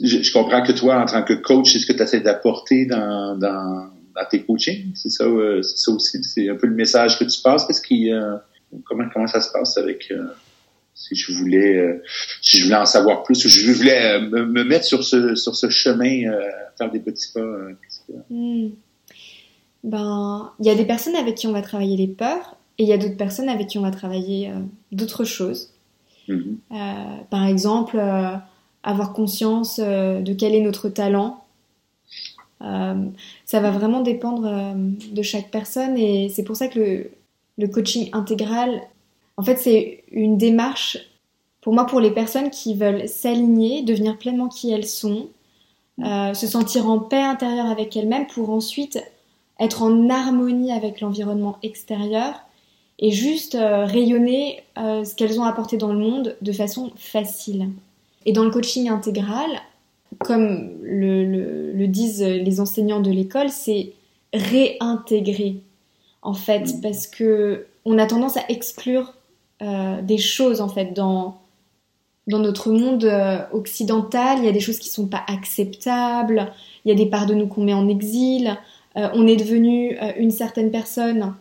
[0.00, 3.36] je, comprends que toi, en tant que coach, c'est ce que tu essaies d'apporter dans,
[3.36, 3.90] dans,
[4.30, 4.92] tes coachings.
[4.94, 5.24] C'est ça,
[5.62, 6.22] c'est ça aussi.
[6.22, 7.64] C'est un peu le message que tu passes.
[7.66, 8.10] Qu'est-ce qui,
[8.84, 10.12] comment, comment ça se passe avec
[10.94, 12.02] si je voulais euh,
[12.40, 15.56] si je voulais en savoir plus ou je voulais euh, me, mettre sur ce sur
[15.56, 16.40] ce chemin euh,
[16.78, 17.40] faire des petits pas
[18.30, 18.68] hmm.
[19.82, 22.88] ben il y a des personnes avec qui on va travailler les peurs et il
[22.88, 24.50] y a d'autres personnes avec qui on va travailler
[24.90, 25.70] d'autres choses
[26.28, 27.26] mm-hmm.
[27.30, 28.00] par exemple
[28.82, 31.44] avoir conscience de quel est notre talent
[32.60, 37.10] ça va vraiment dépendre de chaque personne et c'est pour ça que le,
[37.56, 38.88] le coaching intégral
[39.36, 40.98] en fait, c'est une démarche,
[41.60, 45.28] pour moi, pour les personnes qui veulent s'aligner, devenir pleinement qui elles sont,
[46.04, 49.02] euh, se sentir en paix intérieure avec elles-mêmes pour ensuite
[49.60, 52.34] être en harmonie avec l'environnement extérieur
[52.98, 57.70] et juste euh, rayonner euh, ce qu'elles ont apporté dans le monde de façon facile.
[58.26, 59.50] Et dans le coaching intégral,
[60.20, 63.92] comme le, disent les enseignants de l'école, c'est
[64.32, 65.56] réintégrer
[66.24, 69.14] en fait, parce que on a tendance à exclure
[69.62, 71.38] euh, des choses en fait dans
[72.26, 76.50] dans notre monde euh, occidental, il y a des choses qui sont pas acceptables,
[76.84, 78.56] il y a des parts de nous qu'on met en exil,
[78.96, 81.34] euh, on est devenu une certaine personne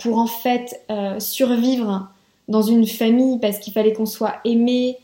[0.00, 0.84] pour en fait
[1.20, 2.08] survivre
[2.48, 4.98] dans une famille parce qu'il fallait qu'on soit aimé.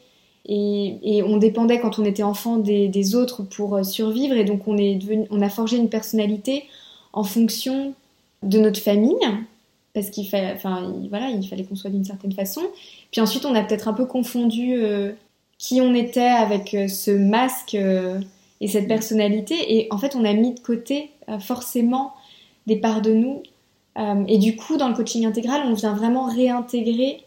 [0.47, 4.35] Et, on dépendait quand on était enfant des, autres pour survivre.
[4.35, 6.65] Et donc on, est devenu, on a forgé une personnalité
[7.13, 7.95] en fonction
[8.43, 9.17] de notre famille
[9.99, 10.57] parce qu'il fallait,
[11.09, 12.63] voilà, il fallait qu'on soit d'une certaine façon.
[13.11, 15.13] Puis ensuite, on a peut-être un peu confondu euh,
[15.59, 18.21] qui on était avec euh, ce masque euh,
[18.61, 22.15] et cette personnalité, et en fait, on a mis de côté forcément
[22.67, 23.43] des parts de nous.
[24.27, 27.23] et du coup, dans le coaching intégral, on vient vraiment réintégrer,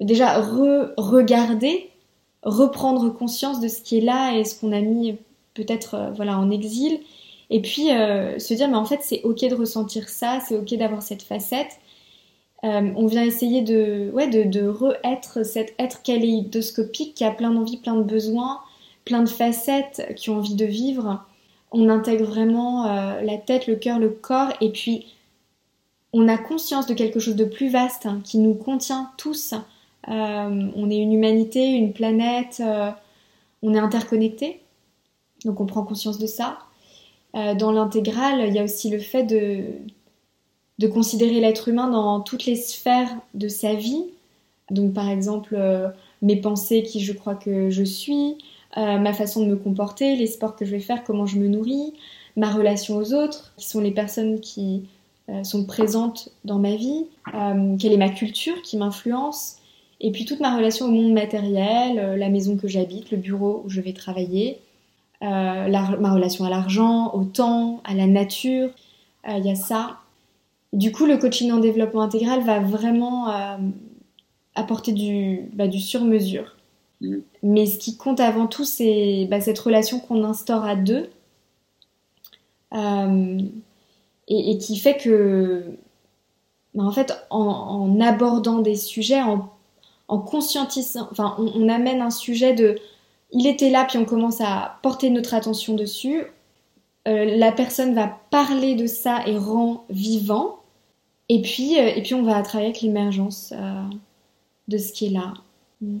[0.00, 1.90] déjà re-regarder,
[2.44, 5.16] reprendre conscience de ce qui est là et ce qu'on a mis
[5.54, 7.00] peut-être voilà en exil
[7.52, 10.74] et puis euh, se dire, mais en fait, c'est ok de ressentir ça, c'est ok
[10.74, 11.78] d'avoir cette facette.
[12.64, 17.76] Euh, on vient essayer de, ouais, de, re-être cet être kaléidoscopique qui a plein d'envies,
[17.76, 18.60] plein de besoins,
[19.04, 21.22] plein de facettes, qui ont envie de vivre.
[21.72, 25.12] On intègre vraiment euh, la tête, le cœur, le corps, et puis
[26.14, 29.52] on a conscience de quelque chose de plus vaste hein, qui nous contient tous.
[30.06, 32.62] on est une humanité, une planète,
[33.62, 34.62] on est interconnectés,
[35.44, 36.58] donc on prend conscience de ça.
[37.34, 39.64] Euh, dans l'intégrale, il y a aussi le fait de,
[40.78, 44.04] de considérer l'être humain dans toutes les sphères de sa vie.
[44.70, 45.88] Donc par exemple, euh,
[46.20, 48.36] mes pensées, qui je crois que je suis,
[48.76, 51.48] euh, ma façon de me comporter, les sports que je vais faire, comment je me
[51.48, 51.94] nourris,
[52.36, 54.84] ma relation aux autres, qui sont les personnes qui
[55.44, 57.06] sont présentes dans ma vie,
[57.78, 59.56] quelle est ma culture qui m'influence,
[60.00, 63.70] et puis toute ma relation au monde matériel, la maison que j'habite, le bureau où
[63.70, 64.58] je vais travailler,
[65.22, 68.70] euh, ma relation à l'argent, au temps, à la nature.
[69.28, 69.98] Euh, il y a ça.
[70.72, 73.56] Du coup, le coaching en développement intégral va vraiment euh,
[74.56, 76.56] apporter du, bah, du sur-mesure.
[77.00, 77.16] Mm.
[77.44, 81.08] Mais ce qui compte avant tout, c'est bah, cette relation qu'on instaure à deux
[84.28, 85.62] et, qui fait que,
[86.74, 89.50] bah, en fait, en, abordant des sujets, en,
[90.08, 92.76] conscientisant, enfin, on, amène un sujet de
[93.32, 96.24] il était là, puis on commence à porter notre attention dessus.
[97.08, 100.60] Euh, la personne va parler de ça et rend vivant.
[101.28, 103.82] Et puis, euh, et puis on va travailler avec l'émergence euh,
[104.68, 105.32] de ce qui est là.
[105.80, 106.00] Mm.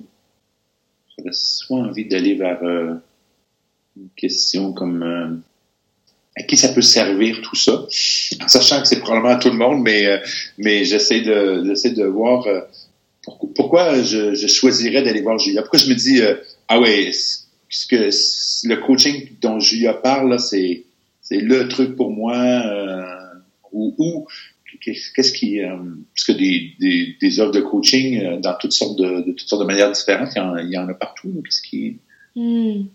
[1.16, 5.42] J'aurais soit envie d'aller vers une question comme
[6.34, 7.86] à qui ça peut servir tout ça,
[8.42, 10.22] en sachant que c'est probablement à tout le monde, mais,
[10.56, 12.46] mais j'essaie de, de voir
[13.54, 15.60] pourquoi je, je choisirais d'aller voir Julia?
[15.60, 16.22] Pourquoi je me dis
[16.72, 18.08] ah ouais, ce que
[18.66, 20.84] le coaching dont Julia parle, c'est
[21.20, 22.34] c'est le truc pour moi.
[22.34, 23.18] Euh,
[23.72, 24.26] ou,
[24.80, 25.76] qu'est-ce qui euh,
[26.14, 29.48] parce que des, des, des, offres de coaching euh, dans toutes sortes de, de, toutes
[29.48, 31.42] sortes de manières différentes, il y en, il y en a partout.
[31.44, 31.98] Qu'est-ce qui
[32.36, 32.86] hmm.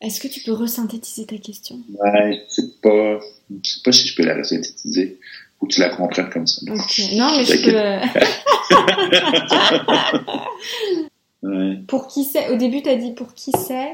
[0.00, 1.78] Est-ce que tu peux resynthétiser ta question?
[1.98, 5.18] Ouais, c'est pas, je sais pas si je peux la resynthétiser
[5.60, 6.62] ou tu la comprennes comme ça.
[6.64, 7.76] Non mais je peux.
[11.86, 13.92] Pour qui c'est Au début, tu as dit pour qui c'est?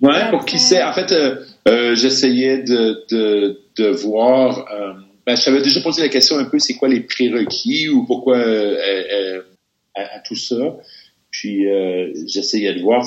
[0.00, 0.82] Ouais, pour qui c'est.
[0.82, 1.36] En fait, euh,
[1.68, 4.66] euh, j'essayais de, de, de, voir.
[4.72, 4.92] Euh,
[5.26, 8.38] ben, je t'avais déjà posé la question un peu c'est quoi les prérequis ou pourquoi
[9.94, 10.76] à, tout ça?
[11.30, 11.66] Puis
[12.26, 13.04] j'essayais de voir,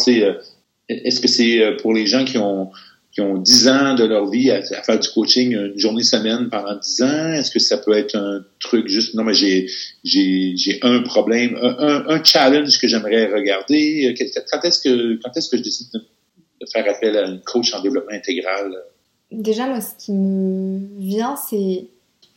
[0.89, 2.71] est-ce que c'est pour les gens qui ont
[3.17, 6.75] qui ont 10 ans de leur vie à, faire du coaching une journée semaine pendant
[6.75, 7.33] 10 ans?
[7.33, 9.67] Est-ce que ça peut être un truc juste, non, mais j'ai,
[10.03, 14.13] j'ai, j'ai un problème, un, un, challenge que j'aimerais regarder?
[14.51, 17.81] Quand est-ce que, quand est-ce que je décide de, faire appel à une coach en
[17.81, 18.71] développement intégral?
[19.31, 21.87] Déjà, moi, ce qui me vient, c'est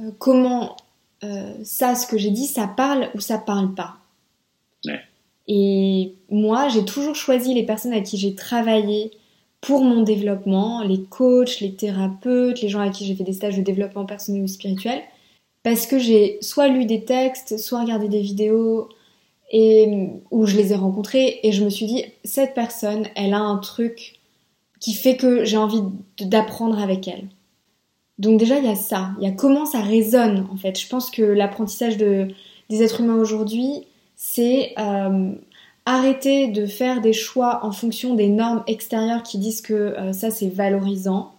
[0.01, 0.79] euh, comment
[1.25, 3.97] euh, ça, ce que j'ai dit, ça parle ou ça parle pas.
[5.53, 9.11] Et moi, j'ai toujours choisi les personnes à qui j'ai travaillé
[9.61, 13.57] pour mon développement, les coachs, les thérapeutes, les gens à qui j'ai fait des stages
[13.57, 15.03] de développement personnel ou spirituel,
[15.63, 18.89] parce que j'ai soit lu des textes, soit regardé des vidéos,
[19.53, 23.41] et où je les ai rencontrés, et je me suis dit, cette personne, elle a
[23.41, 24.21] un truc
[24.79, 25.83] qui fait que j'ai envie
[26.21, 27.29] d'apprendre avec elle.
[28.19, 30.79] Donc déjà, il y a ça, il y a comment ça résonne, en fait.
[30.79, 32.29] Je pense que l'apprentissage de,
[32.71, 34.73] des êtres humains aujourd'hui, c'est...
[34.79, 35.33] Euh,
[35.87, 40.31] arrêter de faire des choix en fonction des normes extérieures qui disent que euh, ça
[40.31, 41.33] c'est valorisant,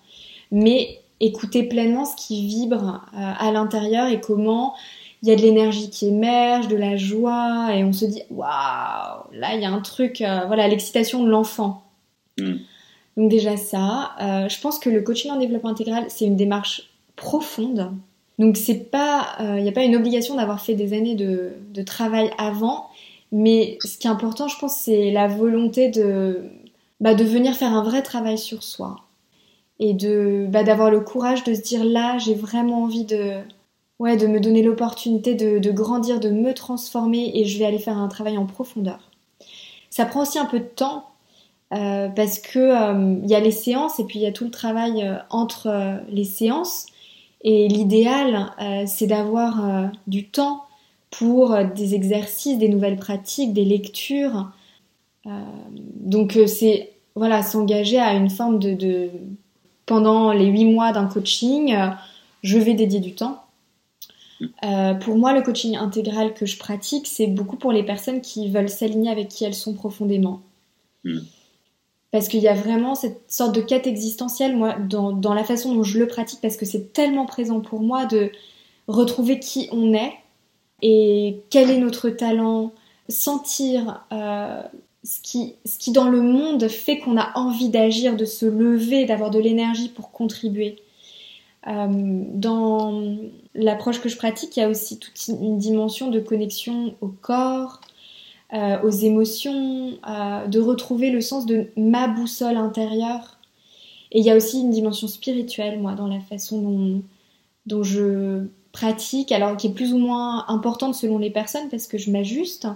[0.51, 4.73] mais écouter pleinement ce qui vibre euh, à l'intérieur et comment
[5.21, 8.47] il y a de l'énergie qui émerge, de la joie, et on se dit waouh,
[9.34, 11.84] là il y a un truc, euh, voilà, l'excitation de l'enfant.
[12.39, 12.56] Mm.
[13.17, 17.91] Donc déjà ça, je pense que le coaching en développement intégral c'est une démarche profonde.
[18.39, 21.82] Donc c'est pas, il n'y a pas une obligation d'avoir fait des années de, de
[21.82, 22.88] travail avant,
[23.31, 26.41] Mais ce qui est important, je pense, c'est la volonté de,
[26.99, 29.01] bah, de venir faire un vrai travail sur soi.
[29.79, 33.41] Et de, bah, d'avoir le courage de se dire là, j'ai vraiment envie de,
[33.99, 37.79] ouais, de me donner l'opportunité de, de, grandir, de me transformer et je vais aller
[37.79, 39.11] faire un travail en profondeur.
[39.89, 41.05] Ça prend aussi un peu de temps
[41.73, 44.51] euh, parce que euh, y a les séances et puis il y a tout le
[44.51, 46.87] travail euh, entre les séances.
[47.43, 48.51] Et l'idéal,
[48.85, 50.65] c'est d'avoir du temps
[51.12, 54.52] pour des exercices, des nouvelles pratiques, des lectures.
[55.26, 59.10] donc c'est voilà s'engager à une forme de, de
[59.86, 61.76] pendant les huit mois d'un coaching,
[62.43, 63.43] je vais dédier du temps.
[64.63, 68.50] Euh, pour moi, le coaching intégral que je pratique, c'est beaucoup pour les personnes qui
[68.50, 70.41] veulent s'aligner avec qui elles sont profondément.
[71.04, 71.19] Hmm.
[72.12, 75.74] Parce qu'il y a vraiment cette sorte de quête existentielle, moi, dans, dans la façon
[75.74, 78.32] dont je le pratique, parce que c'est tellement présent pour moi de
[78.88, 80.13] retrouver qui on est
[80.81, 82.73] et quel est notre talent,
[83.09, 84.61] sentir euh,
[85.03, 89.05] ce, qui, ce qui dans le monde fait qu'on a envie d'agir, de se lever,
[89.05, 90.77] d'avoir de l'énergie pour contribuer.
[91.67, 91.87] Euh,
[92.33, 93.17] dans
[93.53, 97.81] l'approche que je pratique, il y a aussi toute une dimension de connexion au corps,
[98.53, 99.91] euh, aux émotions,
[100.47, 103.37] de retrouver le sens de ma boussole intérieure.
[104.11, 107.01] Et il y a aussi une dimension spirituelle, moi, dans la façon dont,
[107.65, 111.97] dont je pratique, alors qui est plus ou moins importante selon les personnes parce que
[111.97, 112.67] je m'ajuste.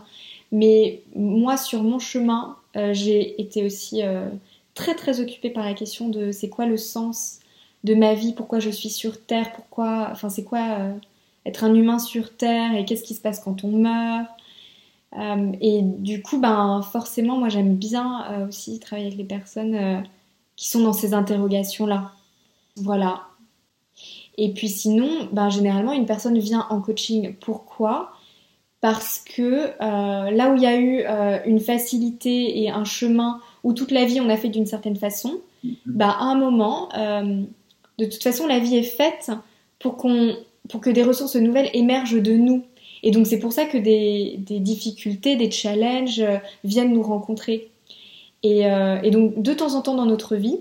[0.51, 2.57] Mais moi, sur mon chemin,
[2.91, 4.01] j'ai été aussi
[4.75, 7.39] très très occupée par la question de c'est quoi le sens
[7.85, 10.93] de ma vie, pourquoi je suis sur Terre, pourquoi, enfin c'est quoi euh,
[11.45, 14.27] être un humain sur Terre et qu'est-ce qui se passe quand on meurt.
[15.17, 20.03] Euh, et du coup, ben forcément, moi j'aime bien euh, aussi travailler avec les personnes
[20.55, 22.11] qui sont dans ces interrogations-là.
[22.75, 23.21] Voilà.
[24.37, 27.35] Et puis sinon, ben, généralement, une personne vient en coaching.
[27.39, 28.11] Pourquoi?
[28.81, 31.03] Parce que là où il y a eu
[31.49, 35.39] une facilité et un chemin où toute la vie on a fait d'une certaine façon,
[35.63, 35.75] mm-hmm.
[35.87, 36.89] ben, à un moment,
[37.97, 39.31] de toute façon, la vie est faite
[39.79, 40.35] pour, qu'on,
[40.69, 42.63] pour que des ressources nouvelles émergent de nous.
[43.03, 47.69] Et donc c'est pour ça que des, difficultés, des challenges euh, viennent nous rencontrer.
[48.43, 50.59] Euh, et, donc de temps en temps dans notre vie,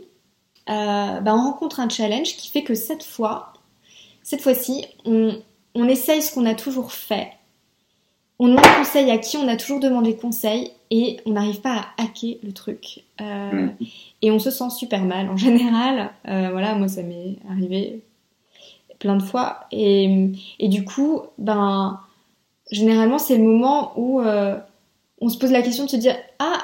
[0.68, 3.53] euh, bah, on rencontre un challenge qui fait que cette fois,
[4.24, 5.40] cette fois-ci, on,
[5.76, 7.28] on essaye ce qu'on a toujours fait.
[8.40, 12.02] On demande conseil à qui on a toujours demandé conseil et on n'arrive pas à
[12.02, 13.04] hacker le truc.
[13.20, 13.68] Mm
[14.24, 16.10] et on se sent super mal en général.
[16.28, 18.02] Euh, voilà, moi ça m'est arrivé
[18.98, 19.66] plein de fois.
[19.70, 22.00] Et, du coup, ben,
[22.70, 24.58] généralement c'est le moment où euh,
[25.20, 26.58] on se pose la question de se dire ah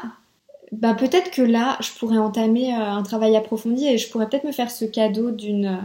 [0.72, 4.44] ben peut-être que là je pourrais entamer euh, un travail approfondi et je pourrais peut-être
[4.44, 5.80] me faire ce cadeau d'une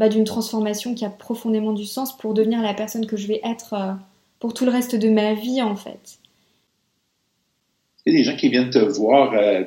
[0.00, 3.42] bah, d'une transformation qui a profondément du sens pour devenir la personne que je vais
[3.44, 3.98] être
[4.38, 6.18] pour tout le reste de ma vie en fait.
[8.06, 9.62] Il y a des gens qui viennent te voir euh,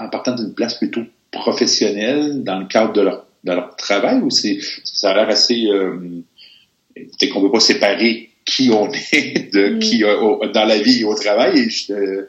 [0.00, 4.30] en partant d'une place plutôt professionnelle dans le cadre de leur, de leur travail ou
[4.30, 6.22] c'est ça a l'air assez euh,
[7.30, 9.78] qu'on ne peut pas séparer qui on est de mm.
[9.80, 12.26] qui dans la vie et au travail et euh,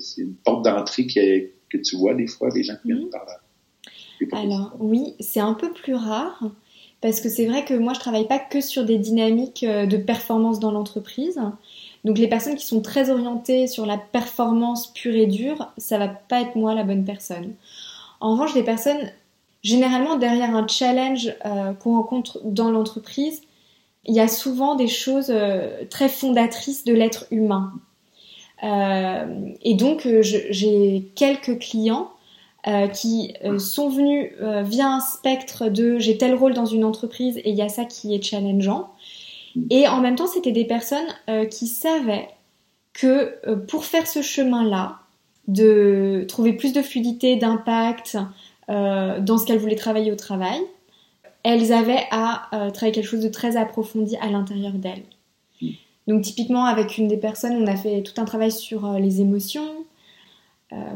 [0.00, 3.10] c'est une porte d'entrée que, que, tu vois des fois des gens qui viennent mm.
[3.10, 3.40] par là.
[4.32, 6.42] Alors oui, c'est un peu plus rare
[7.04, 9.98] parce que c'est vrai que moi je travaille pas que sur des dynamiques euh, de
[9.98, 11.38] performance dans l'entreprise.
[12.02, 16.08] Donc les personnes qui sont très orientées sur la performance pure et dure, ça va
[16.08, 17.52] pas être moi la bonne personne.
[18.20, 19.10] En revanche, des personnes,
[19.62, 23.42] généralement derrière un challenge euh, qu'on rencontre dans l'entreprise,
[24.06, 27.74] il y a souvent des choses euh, très fondatrices de l'être humain.
[28.62, 32.13] Et donc j'ai quelques clients
[32.92, 37.56] qui sont venus via un spectre de j'ai tel rôle dans une entreprise et il
[37.56, 38.90] y a ça qui est challengeant.
[39.70, 42.28] Et en même temps, c'était des personnes euh, qui savaient
[42.92, 44.98] que euh, pour faire ce chemin-là,
[45.46, 48.16] de trouver plus de fluidité, d'impact
[48.70, 50.58] euh, dans ce qu'elles voulaient travailler au travail,
[51.42, 55.02] elles avaient à travailler quelque chose de très approfondi à l'intérieur d'elles.
[56.06, 59.83] Donc typiquement avec une des personnes, on a fait tout un travail sur les émotions.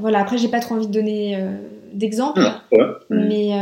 [0.00, 1.38] Voilà, après j'ai pas trop envie de donner
[1.92, 2.40] d'exemples,
[3.10, 3.52] mais,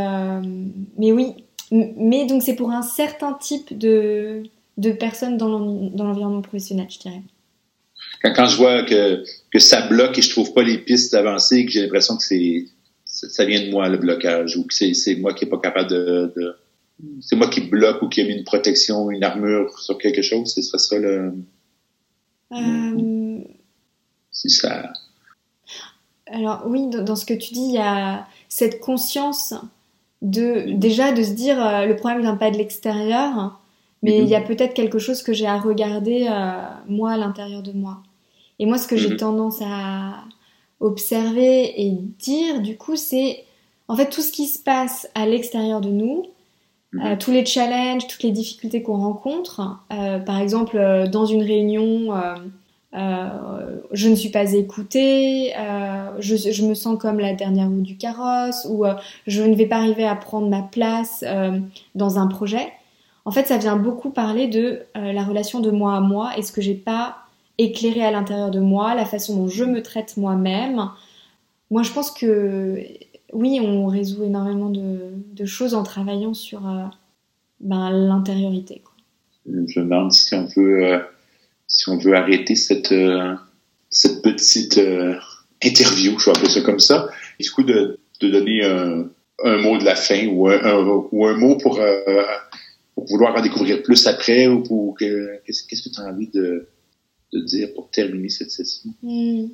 [0.99, 1.35] mais oui.
[1.73, 4.45] Mais donc c'est pour un certain type de,
[4.79, 7.23] de personnes dans l'environnement professionnel, je dirais.
[8.23, 11.73] Quand, je vois que, que ça bloque et je trouve pas les pistes avancées, que
[11.73, 12.67] j'ai l'impression que c'est
[13.05, 16.57] ça vient de moi le blocage ou que c'est moi qui est pas capable de,
[17.21, 20.53] c'est moi qui bloque ou qui a mis une protection, une armure sur quelque chose,
[20.53, 21.33] ce serait ça le.
[22.53, 23.39] Euh...
[24.31, 24.93] Si ça.
[26.31, 29.55] Alors oui, dans, ce que tu dis, il y a cette conscience
[30.23, 33.61] de déjà de se dire euh, le problème vient pas de l'extérieur,
[34.03, 37.63] mais il y a peut-être quelque chose que j'ai à regarder euh, moi à l'intérieur
[37.63, 37.99] de moi.
[38.59, 39.17] Et moi, ce que j'ai Mhm.
[39.19, 40.25] tendance à
[40.81, 43.45] observer et dire, du coup, c'est
[43.89, 46.25] en fait tout ce qui se passe à l'extérieur de nous,
[46.93, 47.07] Mhm.
[47.07, 49.79] euh, tous les challenges, toutes les difficultés qu'on rencontre.
[50.25, 52.15] par exemple, dans une réunion,
[52.97, 57.97] euh, je ne suis pas écoutée, euh, je, me sens comme la dernière roue du
[57.97, 58.95] carrosse, ou euh,
[59.27, 61.25] je ne vais pas arriver à prendre ma place
[61.95, 62.73] dans un projet.
[63.25, 66.53] En fait, ça vient beaucoup parler de la relation de moi à moi et ce
[66.53, 67.17] que j'ai pas
[67.59, 70.91] éclairé à l'intérieur de moi, la façon dont je me traite moi-même.
[71.71, 72.81] Moi, je pense que
[73.33, 76.61] oui, on résout énormément de, choses en travaillant sur
[77.61, 78.83] ben, l'intériorité.
[79.47, 80.99] Je me demande si on euh,
[81.67, 83.35] si on veut arrêter cette, euh,
[83.91, 85.15] cette petite euh,
[85.63, 87.09] interview, je vais appeler ça comme ça.
[87.39, 89.09] Et du coup, de, de donner un,
[89.45, 92.25] un mot de la fin ou un, un- ou un mot pour, euh,
[92.95, 96.69] pour vouloir en découvrir plus après ou pour que, qu'est-ce, que tu as envie de,
[97.33, 98.91] de dire pour terminer cette session?
[99.03, 99.47] Hmm.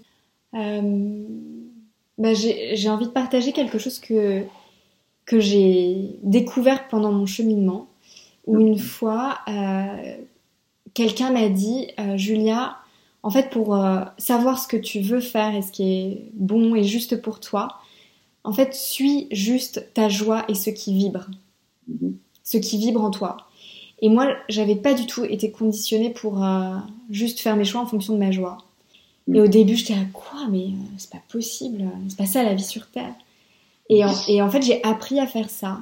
[2.18, 4.42] Bah, j'ai j'ai envie de partager quelque chose que,
[5.24, 7.88] que j'ai découvert pendant mon cheminement,
[8.46, 10.16] où une fois, euh,
[10.94, 12.76] quelqu'un m'a dit, euh, Julia,
[13.22, 16.74] en fait, pour euh, savoir ce que tu veux faire et ce qui est bon
[16.74, 17.78] et juste pour toi,
[18.44, 21.26] en fait, suis juste ta joie et ce qui vibre,
[21.88, 22.16] Mhm.
[22.44, 23.36] ce qui vibre en toi.
[24.00, 26.74] Et moi, j'avais pas du tout été conditionnée pour euh,
[27.10, 28.58] juste faire mes choix en fonction de ma joie.
[29.32, 32.64] Et au début, j'étais là, quoi Mais c'est pas possible, c'est pas ça la vie
[32.64, 33.14] sur Terre.
[33.88, 35.80] Et en, et en fait, j'ai appris à faire ça.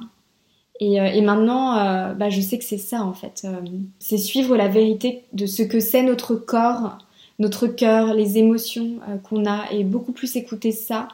[0.81, 3.43] Et, euh, et maintenant, euh, bah, je sais que c'est ça, en fait.
[3.45, 3.61] Euh,
[3.99, 6.97] c'est suivre la vérité de ce que c'est notre corps,
[7.37, 11.07] notre cœur, les émotions qu'on a, et beaucoup plus écouter ça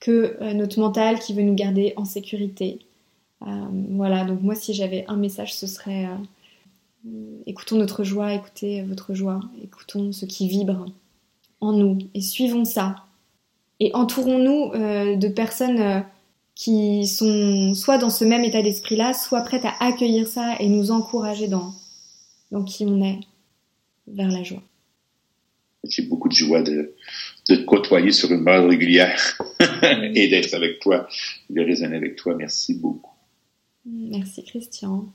[0.00, 2.78] que notre mental qui veut nous garder en sécurité.
[3.40, 6.08] Voilà, donc moi, si j'avais un message, ce serait
[7.46, 10.86] écoutons notre joie, écoutez votre joie, écoutons ce qui vibre
[11.60, 12.96] en nous et suivons ça.
[13.78, 14.72] Et entourons-nous
[15.16, 16.04] de personnes
[16.56, 20.90] qui sont soit dans ce même état d'esprit-là, soit prêtes à accueillir ça et nous
[20.90, 21.72] encourager dans,
[22.50, 23.20] dans qui on est,
[24.08, 24.62] vers la joie.
[25.84, 26.94] J'ai beaucoup de joie de,
[27.48, 29.38] de te côtoyer sur une base régulière
[29.82, 31.06] et d'être avec toi,
[31.50, 32.34] de raisonner avec toi.
[32.34, 33.14] Merci beaucoup.
[33.84, 35.12] Merci Christian.